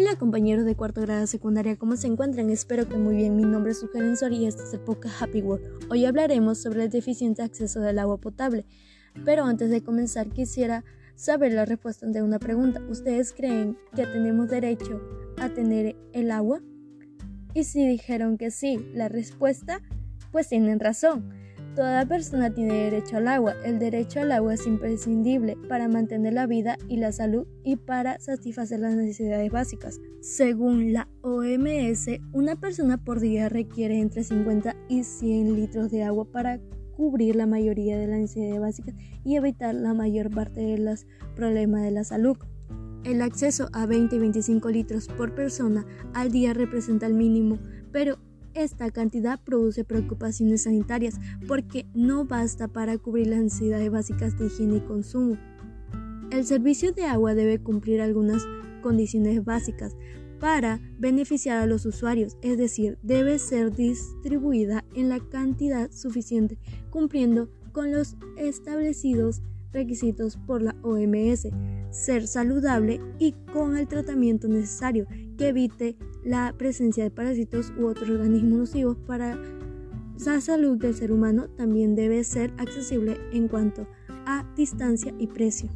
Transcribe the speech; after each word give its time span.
Hola 0.00 0.16
compañeros 0.16 0.64
de 0.64 0.76
cuarto 0.76 1.02
grado 1.02 1.26
secundaria, 1.26 1.76
¿cómo 1.76 1.94
se 1.94 2.06
encuentran? 2.06 2.48
Espero 2.48 2.88
que 2.88 2.96
muy 2.96 3.16
bien. 3.16 3.36
Mi 3.36 3.44
nombre 3.44 3.72
es 3.72 3.80
Sujeren 3.80 4.16
Sori 4.16 4.36
y 4.36 4.46
este 4.46 4.62
es 4.62 4.72
el 4.72 4.80
Happy 5.20 5.42
World. 5.42 5.90
Hoy 5.90 6.06
hablaremos 6.06 6.56
sobre 6.56 6.84
el 6.84 6.88
deficiente 6.88 7.42
acceso 7.42 7.80
del 7.80 7.98
agua 7.98 8.16
potable. 8.16 8.64
Pero 9.26 9.44
antes 9.44 9.68
de 9.68 9.82
comenzar 9.82 10.30
quisiera 10.30 10.86
saber 11.16 11.52
la 11.52 11.66
respuesta 11.66 12.06
de 12.06 12.22
una 12.22 12.38
pregunta. 12.38 12.80
¿Ustedes 12.88 13.34
creen 13.34 13.76
que 13.94 14.06
tenemos 14.06 14.48
derecho 14.48 15.02
a 15.36 15.50
tener 15.50 15.94
el 16.14 16.30
agua? 16.30 16.62
Y 17.52 17.64
si 17.64 17.86
dijeron 17.86 18.38
que 18.38 18.50
sí, 18.50 18.78
la 18.94 19.10
respuesta, 19.10 19.82
pues 20.32 20.48
tienen 20.48 20.80
razón. 20.80 21.28
Toda 21.80 22.04
persona 22.04 22.52
tiene 22.52 22.74
derecho 22.74 23.16
al 23.16 23.26
agua. 23.26 23.54
El 23.64 23.78
derecho 23.78 24.20
al 24.20 24.32
agua 24.32 24.52
es 24.52 24.66
imprescindible 24.66 25.56
para 25.66 25.88
mantener 25.88 26.34
la 26.34 26.46
vida 26.46 26.76
y 26.88 26.98
la 26.98 27.10
salud 27.10 27.46
y 27.64 27.76
para 27.76 28.20
satisfacer 28.20 28.80
las 28.80 28.94
necesidades 28.94 29.50
básicas. 29.50 29.98
Según 30.20 30.92
la 30.92 31.08
OMS, 31.22 32.20
una 32.34 32.56
persona 32.56 33.02
por 33.02 33.18
día 33.18 33.48
requiere 33.48 33.98
entre 33.98 34.24
50 34.24 34.76
y 34.90 35.04
100 35.04 35.56
litros 35.56 35.90
de 35.90 36.02
agua 36.02 36.30
para 36.30 36.60
cubrir 36.98 37.34
la 37.34 37.46
mayoría 37.46 37.96
de 37.96 38.08
las 38.08 38.18
necesidades 38.18 38.60
básicas 38.60 38.94
y 39.24 39.36
evitar 39.36 39.74
la 39.74 39.94
mayor 39.94 40.28
parte 40.28 40.60
de 40.60 40.76
los 40.76 41.06
problemas 41.34 41.82
de 41.82 41.92
la 41.92 42.04
salud. 42.04 42.36
El 43.04 43.22
acceso 43.22 43.70
a 43.72 43.86
20 43.86 44.16
y 44.16 44.18
25 44.18 44.68
litros 44.68 45.08
por 45.08 45.34
persona 45.34 45.86
al 46.12 46.30
día 46.30 46.52
representa 46.52 47.06
el 47.06 47.14
mínimo, 47.14 47.58
pero 47.90 48.18
esta 48.54 48.90
cantidad 48.90 49.40
produce 49.42 49.84
preocupaciones 49.84 50.64
sanitarias 50.64 51.20
porque 51.46 51.86
no 51.94 52.24
basta 52.24 52.68
para 52.68 52.98
cubrir 52.98 53.28
las 53.28 53.40
necesidades 53.40 53.90
básicas 53.90 54.38
de 54.38 54.46
higiene 54.46 54.76
y 54.76 54.80
consumo. 54.80 55.36
El 56.30 56.44
servicio 56.44 56.92
de 56.92 57.04
agua 57.04 57.34
debe 57.34 57.58
cumplir 57.58 58.00
algunas 58.00 58.46
condiciones 58.82 59.44
básicas 59.44 59.96
para 60.38 60.80
beneficiar 60.98 61.58
a 61.58 61.66
los 61.66 61.84
usuarios, 61.84 62.36
es 62.40 62.56
decir, 62.56 62.98
debe 63.02 63.38
ser 63.38 63.74
distribuida 63.74 64.84
en 64.94 65.08
la 65.08 65.20
cantidad 65.20 65.90
suficiente, 65.92 66.58
cumpliendo 66.88 67.50
con 67.72 67.92
los 67.92 68.16
establecidos 68.36 69.42
requisitos 69.72 70.36
por 70.36 70.62
la 70.62 70.74
OMS, 70.82 71.48
ser 71.90 72.26
saludable 72.26 73.00
y 73.18 73.32
con 73.52 73.76
el 73.76 73.88
tratamiento 73.88 74.48
necesario 74.48 75.06
que 75.36 75.48
evite 75.48 75.96
la 76.24 76.54
presencia 76.56 77.04
de 77.04 77.10
parásitos 77.10 77.72
u 77.78 77.86
otros 77.86 78.10
organismos 78.10 78.58
nocivos 78.58 78.96
para 79.06 79.38
la 80.24 80.40
salud 80.42 80.76
del 80.76 80.94
ser 80.94 81.12
humano 81.12 81.48
también 81.56 81.94
debe 81.94 82.24
ser 82.24 82.52
accesible 82.58 83.16
en 83.32 83.48
cuanto 83.48 83.86
a 84.26 84.44
distancia 84.54 85.14
y 85.18 85.26
precio. 85.28 85.70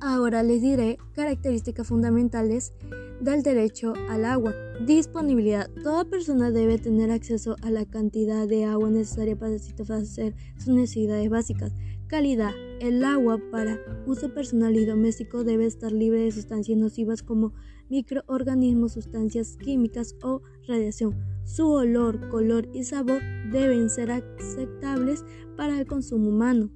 Ahora 0.00 0.42
les 0.42 0.62
diré 0.62 0.98
características 1.12 1.86
fundamentales 1.86 2.72
del 3.20 3.42
derecho 3.42 3.94
al 4.08 4.24
agua. 4.24 4.54
Disponibilidad. 4.86 5.68
Toda 5.82 6.04
persona 6.04 6.50
debe 6.50 6.78
tener 6.78 7.10
acceso 7.10 7.56
a 7.62 7.70
la 7.70 7.84
cantidad 7.84 8.46
de 8.46 8.64
agua 8.64 8.90
necesaria 8.90 9.36
para 9.36 9.58
satisfacer 9.58 10.34
sus 10.56 10.68
necesidades 10.68 11.28
básicas. 11.28 11.72
Calidad. 12.06 12.52
El 12.80 13.04
agua 13.04 13.40
para 13.50 13.78
uso 14.06 14.32
personal 14.32 14.76
y 14.76 14.84
doméstico 14.84 15.42
debe 15.42 15.66
estar 15.66 15.90
libre 15.90 16.22
de 16.22 16.32
sustancias 16.32 16.78
nocivas 16.78 17.22
como 17.22 17.52
microorganismos, 17.88 18.92
sustancias 18.92 19.56
químicas 19.56 20.14
o 20.22 20.42
radiación. 20.66 21.16
Su 21.44 21.68
olor, 21.70 22.28
color 22.28 22.68
y 22.72 22.84
sabor 22.84 23.20
deben 23.50 23.90
ser 23.90 24.10
aceptables 24.12 25.24
para 25.56 25.78
el 25.78 25.86
consumo 25.86 26.28
humano. 26.28 26.70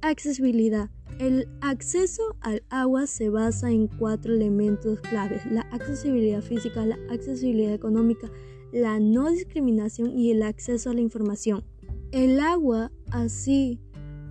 Accesibilidad. 0.00 0.90
El 1.20 1.46
acceso 1.60 2.22
al 2.40 2.64
agua 2.70 3.06
se 3.06 3.28
basa 3.28 3.70
en 3.70 3.86
cuatro 3.86 4.34
elementos 4.34 4.98
claves, 4.98 5.46
la 5.46 5.60
accesibilidad 5.70 6.42
física, 6.42 6.84
la 6.84 6.98
accesibilidad 7.08 7.72
económica, 7.72 8.32
la 8.72 8.98
no 8.98 9.30
discriminación 9.30 10.18
y 10.18 10.32
el 10.32 10.42
acceso 10.42 10.90
a 10.90 10.94
la 10.94 11.00
información. 11.00 11.62
El 12.10 12.40
agua, 12.40 12.90
así 13.12 13.78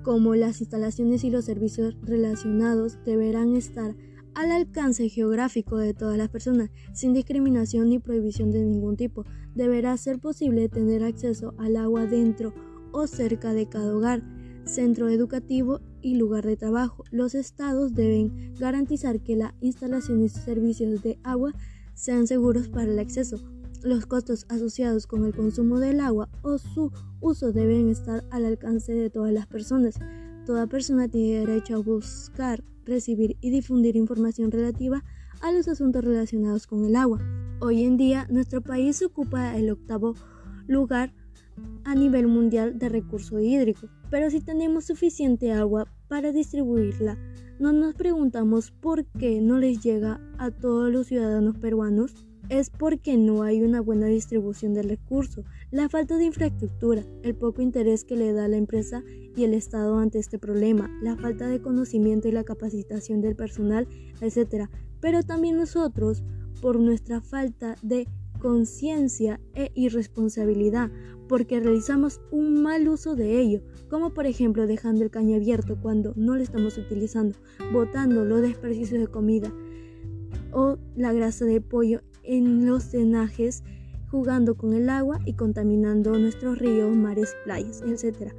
como 0.04 0.36
las 0.36 0.60
instalaciones 0.60 1.24
y 1.24 1.30
los 1.30 1.46
servicios 1.46 1.96
relacionados, 2.02 2.98
deberán 3.06 3.56
estar 3.56 3.96
al 4.36 4.52
alcance 4.52 5.08
geográfico 5.08 5.78
de 5.78 5.94
todas 5.94 6.18
las 6.18 6.28
personas, 6.28 6.70
sin 6.92 7.14
discriminación 7.14 7.90
ni 7.90 8.00
prohibición 8.00 8.52
de 8.52 8.62
ningún 8.62 8.98
tipo. 8.98 9.24
Deberá 9.56 9.96
ser 9.96 10.20
posible 10.20 10.68
tener 10.68 11.02
acceso 11.04 11.54
al 11.58 11.78
agua 11.78 12.06
dentro 12.08 12.54
o 12.92 13.08
cerca 13.08 13.54
de 13.54 13.70
cada 13.70 13.96
hogar, 13.96 14.22
centro 14.66 15.08
educativo 15.08 15.80
y 16.04 16.16
lugar 16.16 16.46
de 16.46 16.58
trabajo. 16.58 17.04
Los 17.10 17.34
estados 17.34 17.96
deben 17.96 18.54
garantizar 18.60 19.22
que 19.22 19.36
las 19.36 19.54
instalaciones 19.62 20.36
y 20.36 20.40
servicios 20.40 21.02
de 21.02 21.18
agua 21.24 21.54
sean 21.96 22.28
seguros 22.28 22.68
para 22.68 22.92
el 22.92 23.00
acceso. 23.00 23.40
Los 23.82 24.06
costos 24.06 24.46
asociados 24.50 25.08
con 25.08 25.26
el 25.26 25.36
consumo 25.36 25.80
del 25.80 26.00
agua 26.00 26.30
o 26.44 26.58
su 26.58 26.92
uso 27.20 27.52
deben 27.52 27.90
estar 27.90 28.24
al 28.30 28.46
alcance 28.46 28.94
de 28.94 29.10
todas 29.10 29.34
las 29.34 29.48
personas. 29.48 29.96
Toda 30.46 30.68
persona 30.68 31.08
tiene 31.08 31.40
derecho 31.40 31.76
a 31.78 31.80
buscar 31.80 32.64
recibir 32.86 33.38
y 33.42 33.50
difundir 33.50 33.96
información 33.96 34.52
relativa 34.52 35.04
a 35.42 35.52
los 35.52 35.68
asuntos 35.68 36.04
relacionados 36.04 36.68
con 36.68 36.86
el 36.86 36.96
agua. 36.96 37.20
Hoy 37.60 37.84
en 37.84 37.98
día, 37.98 38.28
nuestro 38.30 38.62
país 38.62 39.02
ocupa 39.02 39.58
el 39.58 39.70
octavo 39.70 40.16
lugar 40.68 41.14
a 41.84 41.96
nivel 41.96 42.28
mundial 42.28 42.78
de 42.80 42.90
recurso 42.90 43.40
hídrico, 43.40 43.88
pero 44.10 44.30
si 44.30 44.42
tenemos 44.42 44.86
suficiente 44.86 45.52
agua 45.52 45.88
para 46.08 46.32
distribuirla, 46.32 47.18
no 47.60 47.72
nos 47.72 47.96
preguntamos 47.96 48.72
por 48.72 49.06
qué 49.06 49.42
no 49.42 49.60
les 49.60 49.82
llega 49.82 50.20
a 50.38 50.52
todos 50.52 50.92
los 50.92 51.08
ciudadanos 51.08 51.58
peruanos 51.58 52.28
es 52.50 52.70
porque 52.70 53.18
no 53.18 53.44
hay 53.44 53.62
una 53.62 53.82
buena 53.82 54.08
distribución 54.08 54.74
del 54.74 54.90
recurso, 54.90 55.44
la 55.72 55.90
falta 55.90 56.18
de 56.18 56.26
infraestructura, 56.26 57.04
el 57.24 57.36
poco 57.36 57.62
interés 57.62 58.04
que 58.04 58.18
le 58.18 58.34
da 58.34 58.48
la 58.48 58.58
empresa 58.58 59.04
y 59.36 59.44
el 59.44 59.54
Estado 59.54 59.98
ante 59.98 60.20
este 60.20 60.40
problema, 60.40 60.90
la 61.02 61.16
falta 61.16 61.48
de 61.48 61.62
conocimiento 61.62 62.28
y 62.28 62.32
la 62.32 62.44
capacitación 62.44 63.22
del 63.22 63.36
personal, 63.36 63.88
etc. 64.22 64.70
Pero 65.00 65.24
también 65.24 65.58
nosotros, 65.58 66.24
por 66.62 66.80
nuestra 66.80 67.22
falta 67.22 67.76
de 67.82 68.08
conciencia 68.44 69.40
e 69.56 69.72
irresponsabilidad, 69.74 70.92
porque 71.30 71.62
realizamos 71.62 72.20
un 72.30 72.62
mal 72.62 72.90
uso 72.90 73.16
de 73.16 73.40
ello, 73.40 73.62
como 73.90 74.14
por 74.14 74.26
ejemplo 74.26 74.68
dejando 74.68 75.02
el 75.02 75.10
caño 75.10 75.38
abierto 75.38 75.78
cuando 75.82 76.12
no 76.18 76.36
lo 76.36 76.44
estamos 76.44 76.78
utilizando, 76.78 77.40
botando 77.72 78.26
los 78.26 78.42
desperdicios 78.42 79.00
de 79.00 79.08
comida 79.08 79.52
o 80.52 80.78
la 80.98 81.14
grasa 81.14 81.46
de 81.46 81.62
pollo 81.62 82.02
en 82.22 82.66
los 82.66 82.84
cenajes, 82.84 83.64
jugando 84.12 84.56
con 84.56 84.74
el 84.74 84.90
agua 84.90 85.20
y 85.26 85.34
contaminando 85.36 86.12
nuestros 86.20 86.60
ríos, 86.60 86.94
mares, 86.94 87.34
playas, 87.46 87.82
etc. 87.82 88.34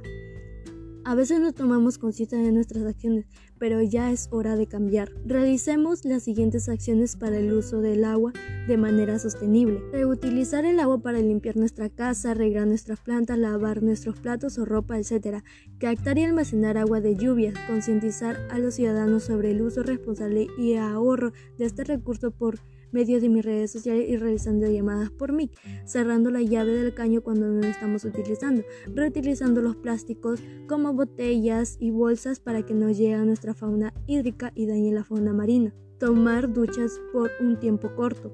A 1.07 1.13
veces 1.13 1.39
no 1.39 1.53
tomamos 1.53 1.99
conciencia 1.99 2.39
de 2.39 2.51
nuestras 2.51 2.83
acciones, 2.83 3.27
pero 3.59 3.79
ya 3.79 4.11
es 4.11 4.27
hora 4.31 4.55
de 4.55 4.65
cambiar. 4.65 5.11
Realicemos 5.23 6.03
las 6.03 6.23
siguientes 6.23 6.67
acciones 6.67 7.15
para 7.15 7.37
el 7.37 7.53
uso 7.53 7.79
del 7.79 8.03
agua 8.05 8.33
de 8.67 8.77
manera 8.77 9.19
sostenible. 9.19 9.79
Reutilizar 9.91 10.65
el 10.65 10.79
agua 10.79 11.03
para 11.03 11.19
limpiar 11.19 11.57
nuestra 11.57 11.91
casa, 11.91 12.33
regar 12.33 12.65
nuestras 12.65 13.01
plantas, 13.01 13.37
lavar 13.37 13.83
nuestros 13.83 14.19
platos 14.19 14.57
o 14.57 14.65
ropa, 14.65 14.97
etc. 14.97 15.43
Captar 15.77 16.17
y 16.17 16.23
almacenar 16.23 16.75
agua 16.75 17.01
de 17.01 17.15
lluvia. 17.15 17.53
Concientizar 17.67 18.37
a 18.49 18.57
los 18.57 18.73
ciudadanos 18.73 19.25
sobre 19.25 19.51
el 19.51 19.61
uso 19.61 19.83
responsable 19.83 20.47
y 20.57 20.73
ahorro 20.73 21.33
de 21.59 21.65
este 21.65 21.83
recurso 21.83 22.31
por 22.31 22.61
medios 22.95 23.21
de 23.21 23.27
mis 23.27 23.43
redes 23.43 23.73
sociales 23.73 24.05
y 24.07 24.15
realizando 24.15 24.71
llamadas 24.71 25.11
por 25.11 25.33
MIC, 25.33 25.51
cerrando 25.83 26.31
la 26.31 26.41
llave 26.41 26.71
del 26.71 26.93
caño 26.93 27.21
cuando 27.21 27.45
no 27.45 27.59
lo 27.59 27.67
estamos 27.67 28.05
utilizando, 28.05 28.63
reutilizando 28.87 29.61
los 29.61 29.75
plásticos 29.75 30.39
como 30.69 30.93
botellas 30.93 31.75
y 31.81 31.91
bolsas 31.91 32.39
para 32.39 32.65
que 32.65 32.73
no 32.73 32.89
llegue 32.89 33.15
a 33.15 33.25
nuestra 33.25 33.53
fauna 33.53 33.93
hídrica 34.07 34.53
y 34.55 34.65
dañe 34.65 34.93
la 34.93 35.03
fauna 35.03 35.33
marina, 35.33 35.75
tomar 35.99 36.53
duchas 36.53 36.93
por 37.11 37.31
un 37.41 37.59
tiempo 37.59 37.93
corto. 37.95 38.31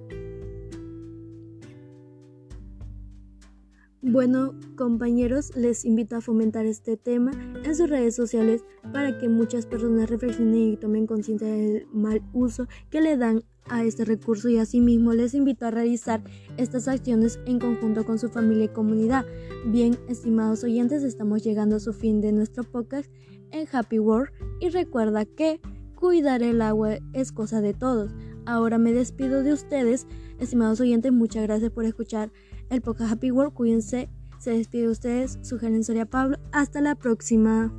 Bueno, 4.04 4.54
compañeros, 4.76 5.56
les 5.56 5.86
invito 5.86 6.16
a 6.16 6.22
fomentar 6.22 6.68
este 6.68 6.98
tema 6.98 7.32
en 7.72 7.78
sus 7.78 7.90
redes 7.90 8.16
sociales 8.16 8.66
para 8.92 9.18
que 9.18 9.30
muchas 9.30 9.66
personas 9.66 10.10
reflexionen 10.10 10.74
y 10.74 10.78
tomen 10.78 11.08
conciencia 11.08 11.48
del 11.48 11.88
mal 11.94 12.22
uso 12.34 12.68
que 12.90 13.00
le 13.00 13.16
dan 13.16 13.44
a 13.70 13.86
este 13.86 14.04
recurso 14.04 14.50
y 14.50 14.58
asimismo 14.58 15.14
les 15.14 15.34
invito 15.34 15.66
a 15.66 15.72
realizar 15.72 16.22
estas 16.58 16.90
acciones 16.90 17.40
en 17.46 17.60
conjunto 17.60 18.06
con 18.06 18.20
su 18.20 18.28
familia 18.28 18.66
y 18.66 18.70
comunidad. 18.70 19.26
Bien, 19.66 19.98
estimados 20.10 20.66
oyentes, 20.66 21.04
estamos 21.04 21.44
llegando 21.44 21.78
a 21.78 21.80
su 21.80 21.94
fin 21.94 22.20
de 22.20 22.34
nuestro 22.34 22.66
podcast 22.66 23.10
en 23.52 23.66
Happy 23.72 24.00
World 24.00 24.32
y 24.60 24.68
recuerda 24.70 25.24
que 25.24 25.62
cuidar 25.96 26.44
el 26.44 26.62
agua 26.62 26.98
es 27.14 27.32
cosa 27.32 27.62
de 27.62 27.74
todos. 27.74 28.12
Ahora 28.46 28.80
me 28.80 28.92
despido 28.92 29.44
de 29.44 29.54
ustedes, 29.54 30.08
estimados 30.40 30.82
oyentes, 30.82 31.14
muchas 31.14 31.44
gracias 31.44 31.72
por 31.72 31.86
escuchar 31.86 32.34
el 32.70 32.82
podcast 32.82 33.14
Happy 33.14 33.32
World, 33.32 33.54
cuídense, 33.54 34.10
se 34.42 34.50
despide 34.50 34.84
de 34.84 34.90
ustedes, 34.90 35.38
su 35.44 35.60
gerencia 35.60 35.94
Pablo, 36.08 36.38
hasta 36.52 36.82
la 36.82 36.96
próxima. 36.96 37.72